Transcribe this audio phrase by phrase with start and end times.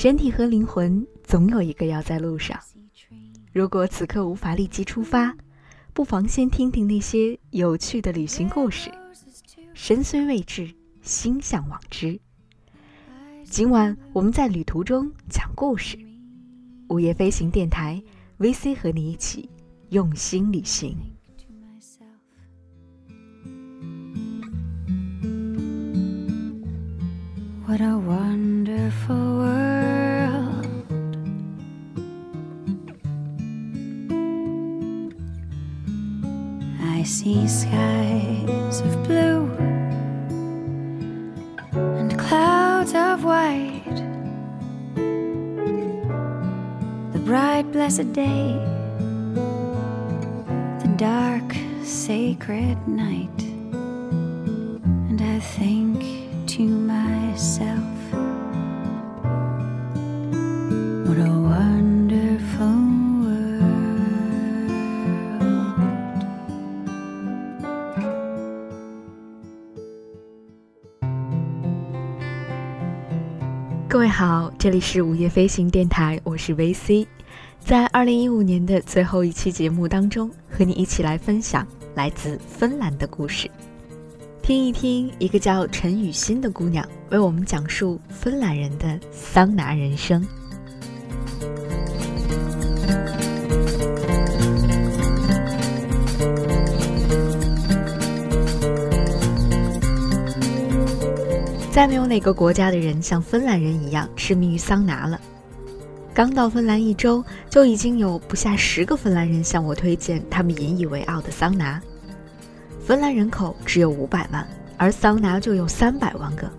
[0.00, 2.58] 身体和灵魂总有一个要在路上。
[3.52, 5.36] 如果此刻无法立即出发，
[5.92, 8.90] 不妨先听听那些有趣的旅行故事。
[9.74, 12.18] 身虽未至，心向往之。
[13.44, 15.98] 今晚我们在旅途中讲故事，
[16.88, 18.02] 午夜飞行电台
[18.38, 19.50] VC 和你一起
[19.90, 20.96] 用心旅行。
[27.70, 30.66] What a wonderful world.
[36.82, 39.46] I see skies of blue
[41.70, 44.02] and clouds of white.
[47.12, 48.58] The bright, blessed day,
[50.82, 53.42] the dark, sacred night.
[55.08, 56.02] And I think
[56.48, 57.09] to myself.
[57.40, 57.56] What
[61.16, 62.68] a wonderful
[63.22, 63.64] world.
[73.88, 77.06] 各位好，这里是午夜飞行电台，我是 VC。
[77.58, 83.50] 在二零一五年的最后一期节目当中，和你一起来分享来自芬兰的故事。
[84.42, 90.26] 听一听，一个叫陈雨欣的姑娘为我们讲述芬兰人的桑拿人生。
[101.70, 105.20] 再没有哪个国家的人像芬兰人一样痴迷于桑拿了。
[106.12, 111.80] 刚到芬兰一周，就已经有不下十个芬兰人向我推荐他们引以为傲的桑拿。
[112.90, 114.44] 芬兰人口只有五百万，
[114.76, 116.50] 而桑拿就有三百万个，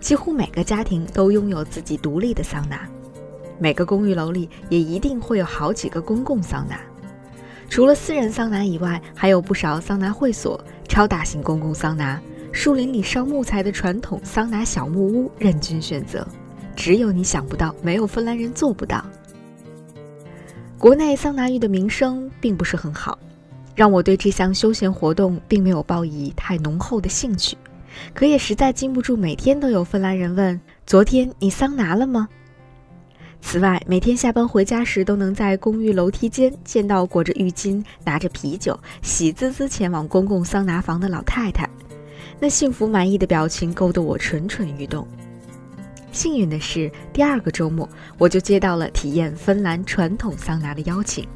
[0.00, 2.88] 几乎每个家庭都拥有自己独立的桑拿，
[3.58, 6.80] 每个公寓楼里也一定会有好几个公共桑拿。
[7.68, 10.58] 除了私人桑拿以外，还有不少桑拿会所、
[10.88, 12.18] 超大型公共桑拿、
[12.50, 16.26] 树林里烧木材的传统桑拿小木屋，任君选择。
[16.74, 19.04] 只有你想不到，没有芬兰人做不到。
[20.78, 23.18] 国内桑拿浴的名声并不是很好。
[23.74, 27.56] 让我对这项休闲活动并没有抱以太浓厚的兴趣，
[28.14, 32.28] 可也实在禁不住每天都有芬兰人问：“昨天你桑拿了吗？”
[33.46, 41.68] 此外，每天下班回家时都能在公寓楼梯间见到裹着浴巾、拿着啤酒、喜滋滋前往公共桑拿房的老太太，
[42.40, 45.06] 那幸福满意的表情勾得我蠢蠢欲动。
[46.10, 47.86] 幸运的是，第二个周末
[48.16, 51.26] 我就接到了体验芬兰传统桑拿的邀请。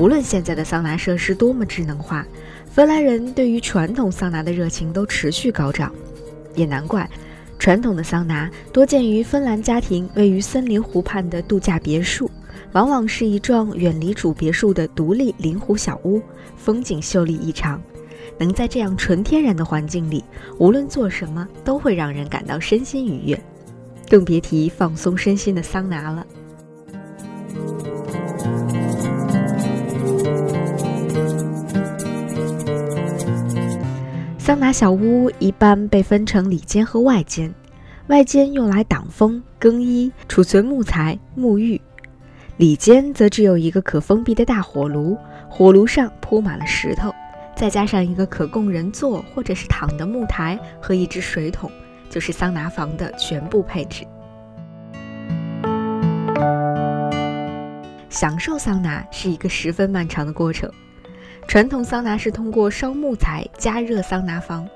[0.00, 2.26] 无论现在的桑拿设施多么智能化，
[2.70, 5.92] 芬兰人对于传统桑拿的热情都持续高涨。
[6.54, 7.06] 也难怪，
[7.58, 12.30] 传统的桑拿多见于芬兰家庭位于森林湖畔的度假别墅，
[12.72, 16.22] 往往是一幢远离主别墅的独立临湖小屋，
[16.56, 17.78] 风景秀丽异常。
[18.38, 20.24] 能在这样纯天然的环境里，
[20.56, 23.38] 无论做什么都会让人感到身心愉悦，
[24.08, 26.26] 更别提放松身心的桑拿了。
[34.50, 37.54] 桑拿小屋一般被分成里间和外间，
[38.08, 41.80] 外间用来挡风、更衣、储存木材、沐浴，
[42.56, 45.16] 里间则只有一个可封闭的大火炉，
[45.48, 47.14] 火炉上铺满了石头，
[47.54, 51.70] 再加上一个可供人坐或者是躺的木台和一只水桶，
[52.10, 54.04] 就是桑拿房的全部配置。
[58.08, 60.68] 享受桑拿是一个十分漫长的过程。
[61.46, 64.68] 传统桑拿是通过烧木材加热桑拿房，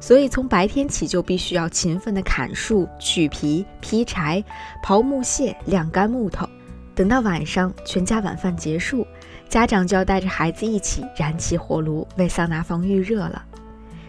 [0.00, 4.42] 所以从白天起就必须要勤奋地砍树、取皮、劈柴、
[4.84, 6.48] 刨木屑、晾干木头。
[6.94, 9.06] 等到晚上，全家晚饭结束，
[9.48, 13.44] 家长就要带着孩子一起燃起火炉，为桑拿房预热了。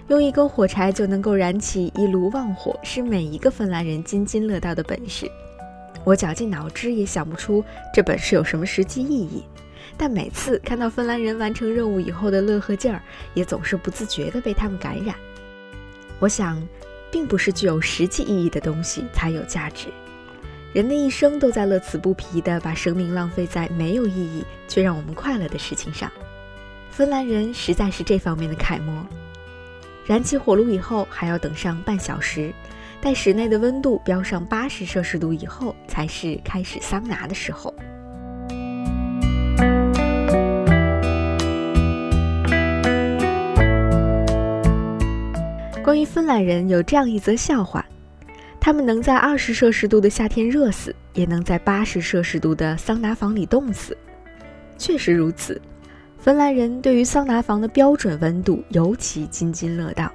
[0.08, 5.30] 用一根火柴就能够燃起一炉旺火，是每一个芬兰人津津乐道的本事。
[6.06, 7.62] 我绞尽脑汁也想不出
[7.94, 9.44] 这本事有什么实际意义。
[9.96, 13.02] 但每次看到芬兰人完成任务以后的乐呵劲儿，
[13.34, 15.16] 也总是不自觉地被他们感染。
[16.20, 16.62] 我想，
[17.12, 19.88] 并不是具有实际意义的东西才有价值。
[20.74, 26.12] 人的一生都在乐此不疲地把生命浪费在没有意义却让我们快乐的事情上。
[26.92, 29.06] 芬兰人实在是这方面的楷模。
[30.06, 32.54] 燃起火炉以后，还要等上半小时，
[33.02, 37.74] 待室内的温度飙上八十摄氏度以后，才是开始桑拿的时候。
[45.88, 47.82] 关于芬兰人有这样一则笑话：
[48.60, 53.98] 他们能在二十摄氏度的夏天热死，也能在八十摄氏度的桑拿房里冻死。
[54.78, 55.62] 确实如此，
[56.20, 60.12] 芬兰人对于桑拿房的标准温度尤其津津乐道。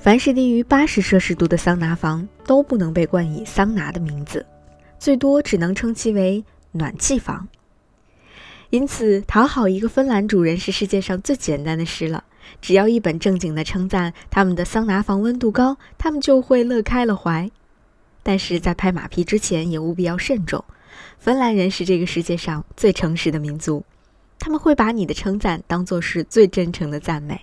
[0.00, 4.44] 凡是低于八十摄氏度的桑拿房都不能被冠以桑拿的名字，
[4.98, 7.46] 最多只能称其为暖气房。
[8.70, 12.24] 因此，讨好一个芬兰主人是世界上最简单的事了。
[12.60, 17.50] 只要一本正经地称赞他们的桑拿房温度高，他们就会乐开了怀。
[18.22, 20.64] 但是在拍马屁之前，也务必要慎重。
[21.18, 23.84] 芬兰人是这个世界上最诚实的民族，
[24.38, 27.40] 他们会把你的称赞当作是最真诚的赞美。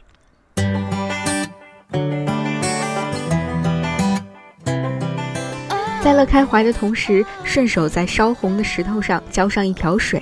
[6.04, 10.22] 在乐开怀的同时，顺手在烧红的石头上浇上一瓢水，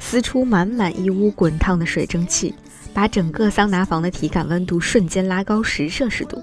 [0.00, 2.52] 撕出满满一屋滚烫的水蒸气，
[2.92, 6.42] 把整个桑拿房的体感温度瞬间拉高十摄氏度。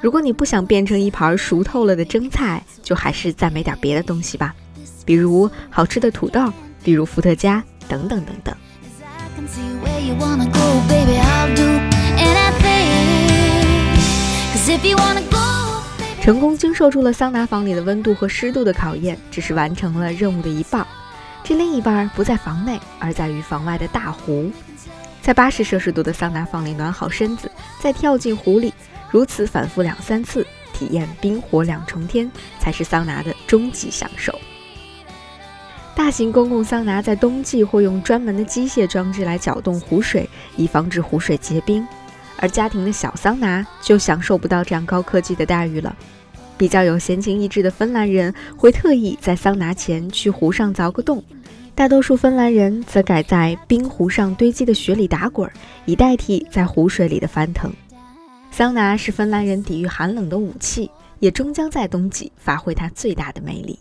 [0.00, 4.54] 如果你不想变成一盘熟透了的蒸菜，就还是再买点别的东西吧，
[5.04, 8.54] 比如好吃的土豆，比如伏特加，等等等等。
[16.20, 20.86] 成功经受住了桑拿房里的温度和湿度的考验，只是完成了任务的一半。
[21.44, 24.50] 这另一半不在房内，而在于房外的大湖。
[25.22, 27.48] 在八十摄氏度的桑拿房里暖好身子，
[27.80, 28.74] 再跳进湖里，
[29.08, 32.28] 如此反复两三次，体验冰火两重天，
[32.58, 34.36] 才是桑拿的终极享受。
[35.94, 41.86] 大型公共桑拿在冬季会用专门的机械装置来搅动湖水，以防止湖水结冰。
[42.38, 45.94] 而家庭的小桑拿就享受不到这样高科技的待遇了。
[46.58, 51.22] 比较有闲情逸致的芬兰人会特意在桑拿前去湖上凿个洞，
[51.74, 55.50] 大多数芬兰人则改在冰湖上堆积的雪里打滚，
[55.86, 57.72] 以代替在湖水里的翻腾。
[58.50, 63.78] 桑拿是芬兰人抵御寒冷的武器，也终将在冬季发挥它最大的魅力。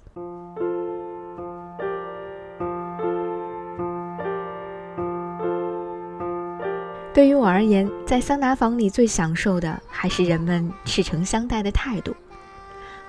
[7.14, 12.16] 对于我而言，在桑拿房里最享受的还是人们赤诚相待的态度。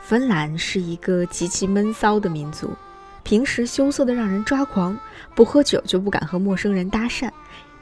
[0.00, 2.68] 芬兰是一个极其闷骚的民族，
[3.32, 4.94] 平时羞涩的让人抓狂，
[5.34, 7.30] 不喝酒就不敢和陌生人搭讪，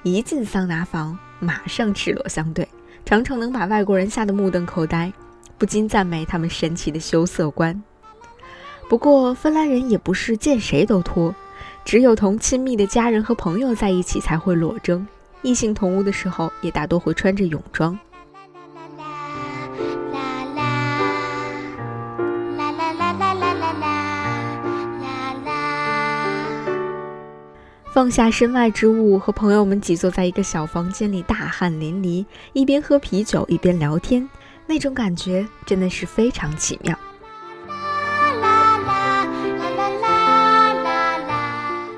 [0.05, 2.69] 一进桑拿房马上赤裸相对，
[3.05, 5.13] 常常能把外国人吓得目瞪口呆，
[5.59, 7.83] 不禁赞美他们神奇的羞涩观。
[8.89, 11.35] 不过，芬兰人也不是见谁都脱，
[11.85, 15.05] 只有同亲密的家人和朋友在一起才会裸征。
[15.43, 17.99] 异性同屋的时候，也大多会穿着泳装。
[27.93, 34.29] 放下身外之物，和朋友们挤坐在一个小房间里，大汗淋漓，一边喝啤酒一边聊天，
[34.67, 36.97] 那种感觉真的是非常奇妙。
[37.67, 39.25] 啦啦啦
[39.77, 41.89] 啦啦啦啦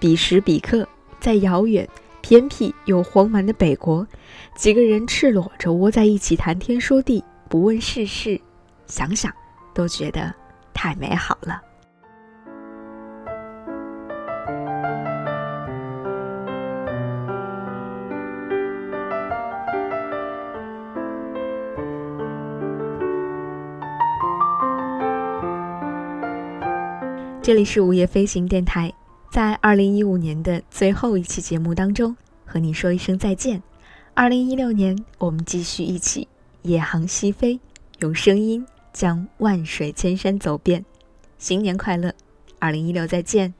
[0.00, 0.86] 彼时彼刻，
[1.20, 1.88] 在遥远。
[2.22, 4.06] 偏僻又荒蛮的北国，
[4.54, 8.38] 几个人赤裸着窝在一起谈天说地，不问世事，
[8.86, 9.32] 想想
[9.72, 10.32] 都觉得
[10.74, 11.62] 太美好了。
[27.50, 28.92] 这里是午夜飞行电台。
[29.28, 32.16] 在二零一五年的最后一期节目当中，
[32.46, 33.60] 和你说一声再见。
[34.14, 36.28] 二零一六年，我们继续一起
[36.62, 37.58] 夜航西飞，
[37.98, 40.84] 用声音将万水千山走遍。
[41.38, 42.14] 新年快乐！
[42.60, 43.52] 二零一六再见。